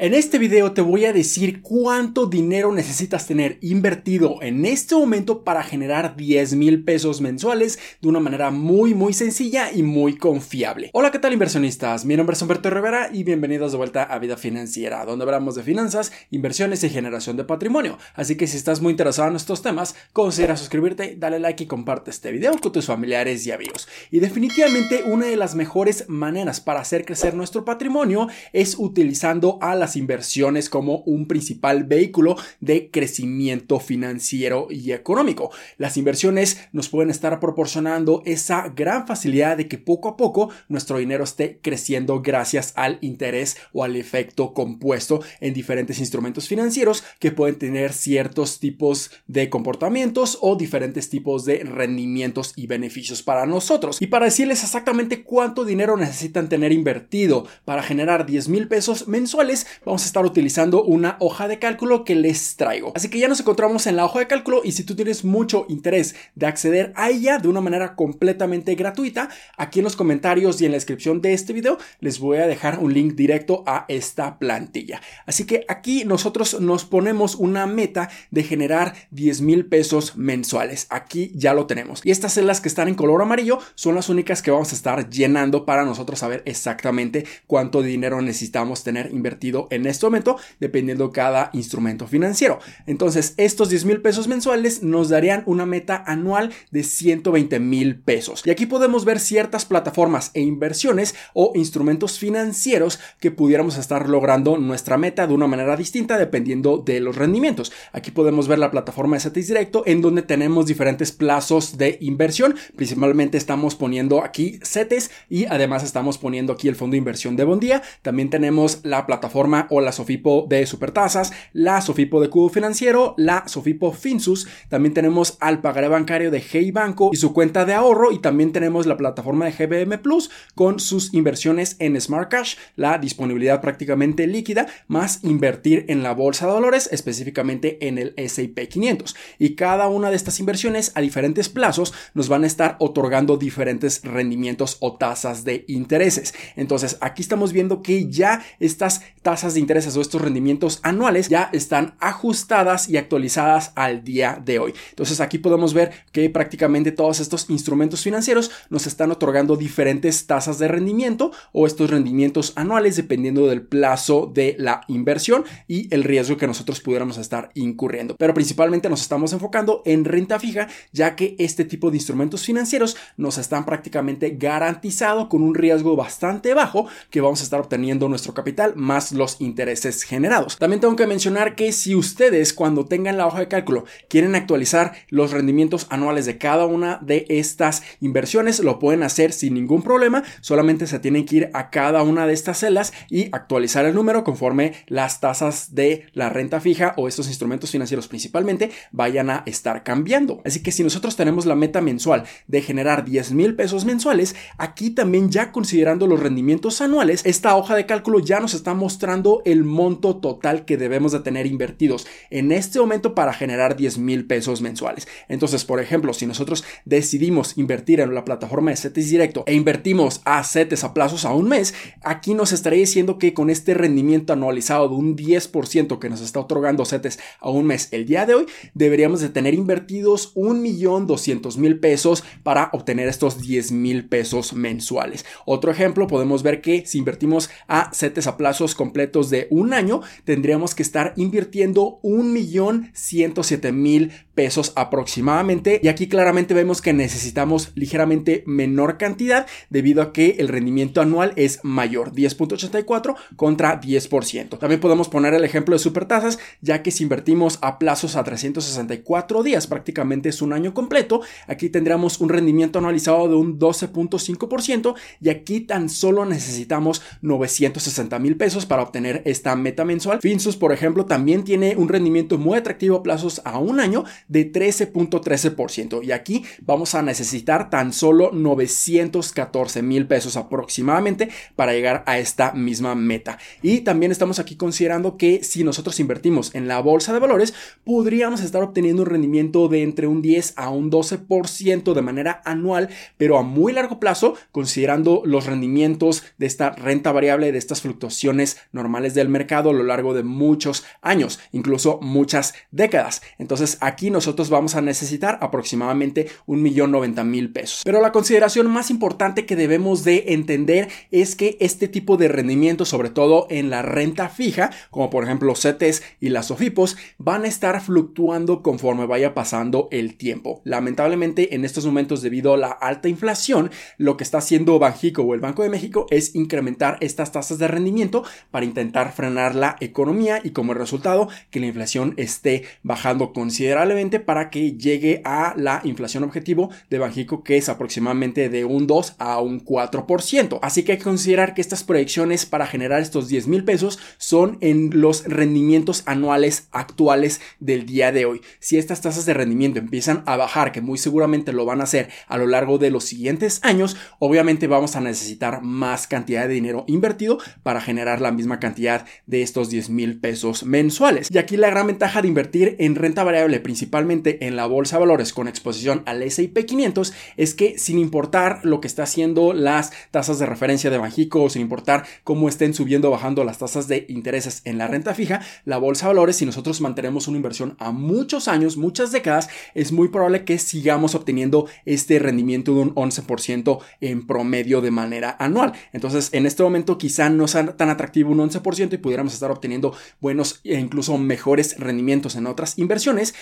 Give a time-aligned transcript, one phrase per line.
[0.00, 5.42] En este video te voy a decir cuánto dinero necesitas tener invertido en este momento
[5.42, 10.90] para generar 10 mil pesos mensuales de una manera muy muy sencilla y muy confiable.
[10.92, 12.04] Hola, ¿qué tal inversionistas?
[12.04, 15.64] Mi nombre es Humberto Rivera y bienvenidos de vuelta a Vida Financiera, donde hablamos de
[15.64, 17.98] finanzas, inversiones y generación de patrimonio.
[18.14, 22.12] Así que si estás muy interesado en estos temas, considera suscribirte, dale like y comparte
[22.12, 23.88] este video con tus familiares y amigos.
[24.12, 29.74] Y definitivamente una de las mejores maneras para hacer crecer nuestro patrimonio es utilizando a
[29.74, 35.50] las inversiones como un principal vehículo de crecimiento financiero y económico.
[35.76, 40.98] Las inversiones nos pueden estar proporcionando esa gran facilidad de que poco a poco nuestro
[40.98, 47.32] dinero esté creciendo gracias al interés o al efecto compuesto en diferentes instrumentos financieros que
[47.32, 54.00] pueden tener ciertos tipos de comportamientos o diferentes tipos de rendimientos y beneficios para nosotros.
[54.00, 59.66] Y para decirles exactamente cuánto dinero necesitan tener invertido para generar 10 mil pesos mensuales,
[59.84, 62.92] vamos a estar utilizando una hoja de cálculo que les traigo.
[62.94, 65.66] Así que ya nos encontramos en la hoja de cálculo y si tú tienes mucho
[65.68, 70.66] interés de acceder a ella de una manera completamente gratuita, aquí en los comentarios y
[70.66, 74.38] en la descripción de este video les voy a dejar un link directo a esta
[74.38, 75.00] plantilla.
[75.26, 80.86] Así que aquí nosotros nos ponemos una meta de generar 10 mil pesos mensuales.
[80.90, 82.00] Aquí ya lo tenemos.
[82.04, 85.10] Y estas celdas que están en color amarillo son las únicas que vamos a estar
[85.10, 91.50] llenando para nosotros saber exactamente cuánto dinero necesitamos tener invertido en este momento, dependiendo cada
[91.52, 92.58] instrumento financiero.
[92.86, 98.42] Entonces, estos 10 mil pesos mensuales nos darían una meta anual de 120 mil pesos.
[98.44, 104.58] Y aquí podemos ver ciertas plataformas e inversiones o instrumentos financieros que pudiéramos estar logrando
[104.58, 107.72] nuestra meta de una manera distinta dependiendo de los rendimientos.
[107.92, 112.54] Aquí podemos ver la plataforma de CETES Directo en donde tenemos diferentes plazos de inversión.
[112.76, 117.44] Principalmente estamos poniendo aquí CETES y además estamos poniendo aquí el fondo de inversión de
[117.44, 117.82] Bondía.
[118.02, 123.48] También tenemos la plataforma o la Sofipo de Supertasas, la Sofipo de Cubo Financiero, la
[123.48, 124.46] Sofipo Finsus.
[124.68, 128.12] También tenemos al pagaré bancario de Hey Banco y su cuenta de ahorro.
[128.12, 132.98] Y también tenemos la plataforma de GBM Plus con sus inversiones en Smart Cash, la
[132.98, 139.16] disponibilidad prácticamente líquida, más invertir en la bolsa de valores, específicamente en el SP 500.
[139.38, 144.02] Y cada una de estas inversiones a diferentes plazos nos van a estar otorgando diferentes
[144.02, 146.34] rendimientos o tasas de intereses.
[146.56, 151.50] Entonces aquí estamos viendo que ya estas tasas de intereses o estos rendimientos anuales ya
[151.52, 154.74] están ajustadas y actualizadas al día de hoy.
[154.90, 160.58] Entonces aquí podemos ver que prácticamente todos estos instrumentos financieros nos están otorgando diferentes tasas
[160.58, 166.36] de rendimiento o estos rendimientos anuales dependiendo del plazo de la inversión y el riesgo
[166.36, 168.16] que nosotros pudiéramos estar incurriendo.
[168.16, 172.96] Pero principalmente nos estamos enfocando en renta fija ya que este tipo de instrumentos financieros
[173.16, 178.34] nos están prácticamente garantizado con un riesgo bastante bajo que vamos a estar obteniendo nuestro
[178.34, 180.56] capital más los intereses generados.
[180.58, 184.92] También tengo que mencionar que si ustedes cuando tengan la hoja de cálculo quieren actualizar
[185.08, 190.22] los rendimientos anuales de cada una de estas inversiones, lo pueden hacer sin ningún problema.
[190.40, 194.24] Solamente se tienen que ir a cada una de estas celdas y actualizar el número
[194.24, 199.84] conforme las tasas de la renta fija o estos instrumentos financieros principalmente vayan a estar
[199.84, 200.42] cambiando.
[200.44, 204.90] Así que si nosotros tenemos la meta mensual de generar 10 mil pesos mensuales, aquí
[204.90, 209.64] también ya considerando los rendimientos anuales, esta hoja de cálculo ya nos está mostrando el
[209.64, 214.60] monto total que debemos de tener invertidos en este momento para generar 10 mil pesos
[214.60, 215.08] mensuales.
[215.28, 220.20] Entonces, por ejemplo, si nosotros decidimos invertir en la plataforma de CETES directo e invertimos
[220.24, 224.32] a CETES a plazos a un mes, aquí nos estaría diciendo que con este rendimiento
[224.32, 228.34] anualizado de un 10% que nos está otorgando CETES a un mes el día de
[228.34, 234.08] hoy, deberíamos de tener invertidos un millón doscientos mil pesos para obtener estos 10 mil
[234.08, 235.24] pesos mensuales.
[235.46, 240.02] Otro ejemplo, podemos ver que si invertimos a CETES a plazos completos de un año,
[240.24, 245.80] tendríamos que estar invirtiendo 1.107.000 pesos aproximadamente.
[245.82, 251.32] Y aquí claramente vemos que necesitamos ligeramente menor cantidad debido a que el rendimiento anual
[251.34, 254.56] es mayor, 10.84 contra 10%.
[254.60, 259.42] También podemos poner el ejemplo de supertasas, ya que si invertimos a plazos a 364
[259.42, 265.30] días, prácticamente es un año completo, aquí tendríamos un rendimiento anualizado de un 12.5% y
[265.30, 270.20] aquí tan solo necesitamos 960 mil pesos para obtener esta meta mensual.
[270.20, 274.52] Finsus, por ejemplo, también tiene un rendimiento muy atractivo a plazos a un año de
[274.52, 276.04] 13.13%.
[276.04, 282.52] Y aquí vamos a necesitar tan solo 914 mil pesos aproximadamente para llegar a esta
[282.52, 283.38] misma meta.
[283.62, 287.54] Y también estamos aquí considerando que si nosotros invertimos en la bolsa de valores,
[287.84, 292.88] podríamos estar obteniendo un rendimiento de entre un 10 a un 12% de manera anual,
[293.16, 298.58] pero a muy largo plazo, considerando los rendimientos de esta renta variable, de estas fluctuaciones
[298.72, 303.22] normales del mercado a lo largo de muchos años, incluso muchas décadas.
[303.38, 307.82] Entonces aquí nosotros vamos a necesitar aproximadamente un millón noventa mil pesos.
[307.84, 312.84] Pero la consideración más importante que debemos de entender es que este tipo de rendimiento,
[312.84, 317.44] sobre todo en la renta fija, como por ejemplo los CETES y las OFIPOS, van
[317.44, 320.62] a estar fluctuando conforme vaya pasando el tiempo.
[320.64, 325.34] Lamentablemente en estos momentos debido a la alta inflación, lo que está haciendo Banjico o
[325.34, 330.40] el Banco de México es incrementar estas tasas de rendimiento para intentar frenar la economía
[330.42, 336.24] y como resultado que la inflación esté bajando considerablemente para que llegue a la inflación
[336.24, 340.58] objetivo de Banjico que es aproximadamente de un 2 a un 4%.
[340.62, 344.58] Así que hay que considerar que estas proyecciones para generar estos 10 mil pesos son
[344.60, 348.40] en los rendimientos anuales actuales del día de hoy.
[348.58, 352.08] Si estas tasas de rendimiento empiezan a bajar, que muy seguramente lo van a hacer
[352.26, 356.84] a lo largo de los siguientes años, obviamente vamos a necesitar más cantidad de dinero
[356.86, 361.28] invertido para generar la misma cantidad de estos 10 mil pesos mensuales.
[361.30, 365.00] Y aquí la gran ventaja de invertir en renta variable, principalmente en la bolsa de
[365.00, 369.92] valores con exposición al S&P 500, es que sin importar lo que está haciendo las
[370.10, 374.04] tasas de referencia de Banjico, sin importar cómo estén subiendo o bajando las tasas de
[374.10, 377.90] intereses en la renta fija, la bolsa de valores, si nosotros mantenemos una inversión a
[377.90, 383.78] muchos años, muchas décadas, es muy probable que sigamos obteniendo este rendimiento de un 11%
[384.02, 385.72] en promedio de manera anual.
[385.94, 389.96] Entonces, en este momento quizá no sea tan atractivo un 11% y pudiéramos estar obteniendo
[390.20, 393.34] buenos e incluso mejores rendimientos en otras inversiones,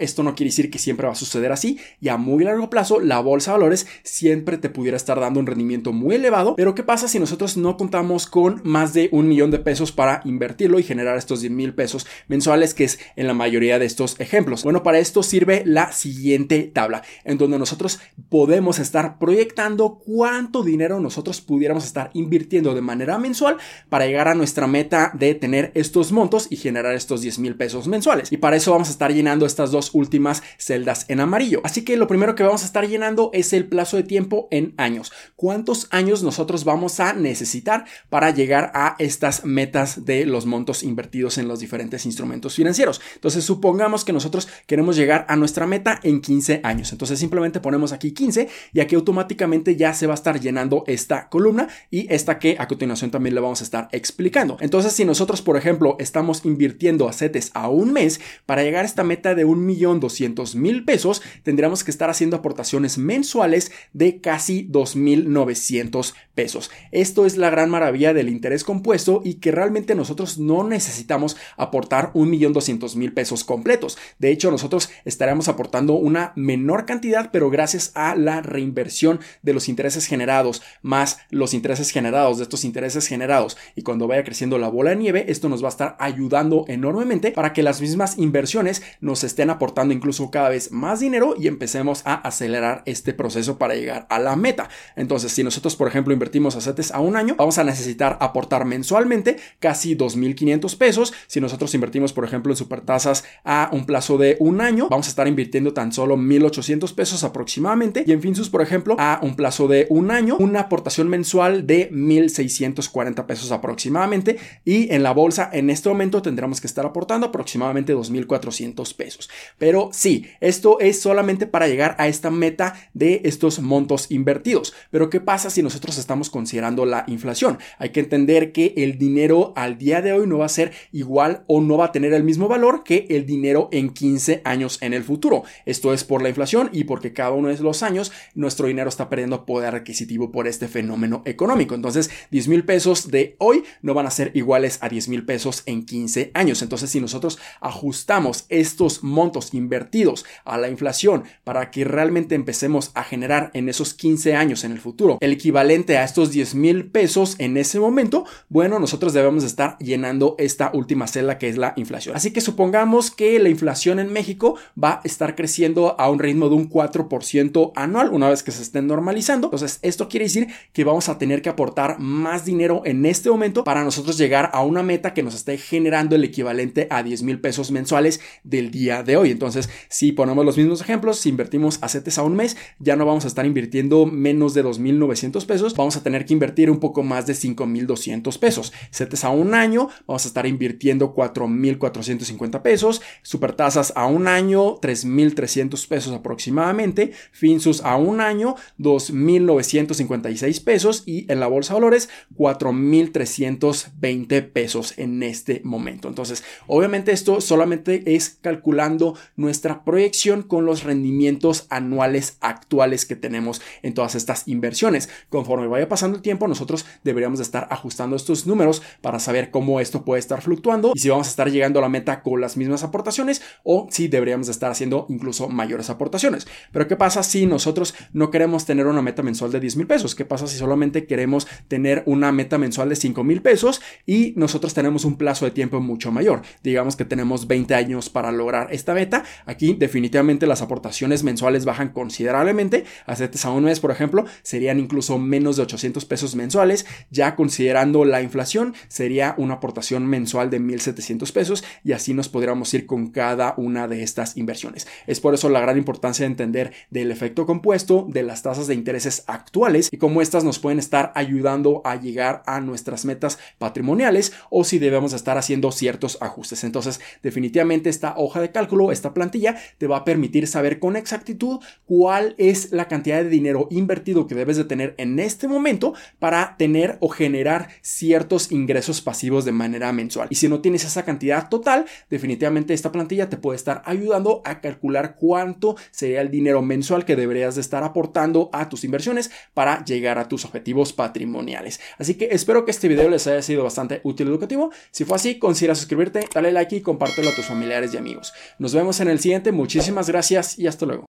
[0.00, 3.00] esto no quiere decir que siempre va a suceder así y a muy largo plazo
[3.00, 6.82] la bolsa de valores siempre te pudiera estar dando un rendimiento muy elevado, pero ¿qué
[6.82, 10.82] pasa si nosotros no contamos con más de un millón de pesos para invertirlo y
[10.82, 14.64] generar estos 10 mil pesos mensuales que es en la mayoría de estos ejemplos?
[14.64, 21.00] Bueno, para esto sirve la siguiente tabla en donde nosotros podemos estar proyectando cuánto dinero
[21.00, 23.56] nosotros pudiéramos estar invirtiendo de manera mensual
[23.88, 27.88] para llegar a nuestra meta de tener estos montos y generar estos 10 mil pesos
[27.88, 28.32] mensuales.
[28.32, 31.60] Y para eso vamos a estar llenando estas dos últimas celdas en amarillo.
[31.62, 34.74] Así que lo primero que vamos a estar llenando es el plazo de tiempo en
[34.76, 35.12] años.
[35.36, 41.38] ¿Cuántos años nosotros vamos a necesitar para llegar a estas metas de los montos invertidos
[41.38, 43.00] en los diferentes instrumentos financieros?
[43.14, 46.90] Entonces supongamos que nosotros queremos llegar a nuestra meta en 15 años.
[46.90, 51.28] Entonces simplemente ponemos aquí 15 y aquí automáticamente ya se va a estar llenando esta
[51.28, 54.56] columna y esta que a continuación también le vamos a estar explicando.
[54.60, 58.88] Entonces si nosotros por ejemplo estamos invirtiendo a CETES a un mes para llegar a
[58.88, 66.70] esta meta de 1.200.000 pesos tendríamos que estar haciendo aportaciones mensuales de casi 2.900 pesos.
[66.90, 72.12] Esto es la gran maravilla del interés compuesto y que realmente nosotros no necesitamos aportar
[72.14, 73.98] 1.200.000 pesos completos.
[74.18, 79.68] De hecho nosotros estaremos aportando una menor cantidad pero gracias a la reinversión de los
[79.68, 84.68] intereses generados más los intereses generados de estos intereses generados y cuando vaya creciendo la
[84.68, 88.82] bola de nieve esto nos va a estar ayudando enormemente para que las mismas inversiones
[89.00, 93.74] nos estén aportando incluso cada vez más dinero y empecemos a acelerar este proceso para
[93.74, 94.68] llegar a la meta.
[94.96, 98.64] Entonces, si nosotros, por ejemplo, invertimos a CETES a un año, vamos a necesitar aportar
[98.64, 101.12] mensualmente casi 2.500 pesos.
[101.26, 105.10] Si nosotros invertimos, por ejemplo, en supertasas a un plazo de un año, vamos a
[105.10, 108.04] estar invirtiendo tan solo 1.800 pesos aproximadamente.
[108.06, 111.90] Y en Finsus, por ejemplo, a un plazo de un año, una aportación mensual de
[111.90, 114.38] 1.640 pesos aproximadamente.
[114.64, 119.30] Y en la bolsa, en este momento, tendremos que estar aportando aproximadamente 2.400 pesos.
[119.58, 124.74] Pero sí, esto es solamente para llegar a esta meta de estos montos invertidos.
[124.90, 127.58] Pero ¿qué pasa si nosotros estamos considerando la inflación?
[127.78, 131.44] Hay que entender que el dinero al día de hoy no va a ser igual
[131.46, 134.92] o no va a tener el mismo valor que el dinero en 15 años en
[134.92, 135.44] el futuro.
[135.66, 139.08] Esto es por la inflación y porque cada uno de los años nuestro dinero está
[139.08, 141.74] perdiendo poder adquisitivo por este fenómeno económico.
[141.74, 145.62] Entonces, 10 mil pesos de hoy no van a ser iguales a 10 mil pesos
[145.66, 146.62] en 15 años.
[146.62, 149.21] Entonces, si nosotros ajustamos estos montos
[149.52, 154.72] invertidos a la inflación para que realmente empecemos a generar en esos 15 años en
[154.72, 159.44] el futuro el equivalente a estos 10 mil pesos en ese momento, bueno, nosotros debemos
[159.44, 162.16] estar llenando esta última celda que es la inflación.
[162.16, 166.48] Así que supongamos que la inflación en México va a estar creciendo a un ritmo
[166.48, 169.48] de un 4% anual una vez que se estén normalizando.
[169.48, 173.64] Entonces, esto quiere decir que vamos a tener que aportar más dinero en este momento
[173.64, 177.40] para nosotros llegar a una meta que nos esté generando el equivalente a 10 mil
[177.40, 179.30] pesos mensuales del día de de hoy.
[179.30, 183.06] Entonces, si ponemos los mismos ejemplos, si invertimos a CETES a un mes, ya no
[183.06, 187.02] vamos a estar invirtiendo menos de 2.900 pesos, vamos a tener que invertir un poco
[187.02, 188.72] más de 5.200 pesos.
[188.90, 195.86] CETES a un año, vamos a estar invirtiendo 4.450 pesos, supertasas a un año, 3.300
[195.86, 204.52] pesos aproximadamente, Finsus a un año, 2.956 pesos y en la bolsa de valores, 4.320
[204.52, 206.08] pesos en este momento.
[206.08, 209.01] Entonces, obviamente esto solamente es calculando
[209.36, 215.08] nuestra proyección con los rendimientos anuales actuales que tenemos en todas estas inversiones.
[215.28, 220.04] Conforme vaya pasando el tiempo, nosotros deberíamos estar ajustando estos números para saber cómo esto
[220.04, 222.82] puede estar fluctuando y si vamos a estar llegando a la meta con las mismas
[222.82, 226.46] aportaciones o si deberíamos estar haciendo incluso mayores aportaciones.
[226.72, 230.14] Pero ¿qué pasa si nosotros no queremos tener una meta mensual de 10 mil pesos?
[230.14, 234.74] ¿Qué pasa si solamente queremos tener una meta mensual de 5 mil pesos y nosotros
[234.74, 236.42] tenemos un plazo de tiempo mucho mayor?
[236.62, 239.24] Digamos que tenemos 20 años para lograr esta meta.
[239.46, 242.84] Aquí definitivamente las aportaciones mensuales bajan considerablemente.
[243.06, 246.86] A a un mes, por ejemplo, serían incluso menos de 800 pesos mensuales.
[247.10, 252.72] Ya considerando la inflación, sería una aportación mensual de 1.700 pesos y así nos podríamos
[252.74, 254.86] ir con cada una de estas inversiones.
[255.06, 258.74] Es por eso la gran importancia de entender del efecto compuesto, de las tasas de
[258.74, 264.32] intereses actuales y cómo estas nos pueden estar ayudando a llegar a nuestras metas patrimoniales
[264.50, 266.64] o si debemos estar haciendo ciertos ajustes.
[266.64, 268.50] Entonces, definitivamente esta hoja de
[268.92, 273.68] esta plantilla, te va a permitir saber con exactitud cuál es la cantidad de dinero
[273.70, 279.44] invertido que debes de tener en este momento para tener o generar ciertos ingresos pasivos
[279.44, 280.28] de manera mensual.
[280.30, 284.60] Y si no tienes esa cantidad total, definitivamente esta plantilla te puede estar ayudando a
[284.60, 289.84] calcular cuánto sería el dinero mensual que deberías de estar aportando a tus inversiones para
[289.84, 291.80] llegar a tus objetivos patrimoniales.
[291.98, 294.70] Así que espero que este video les haya sido bastante útil y educativo.
[294.90, 298.32] Si fue así, considera suscribirte, dale like y compártelo a tus familiares y amigos.
[298.62, 299.50] Nos vemos en el siguiente.
[299.50, 301.11] Muchísimas gracias y hasta luego.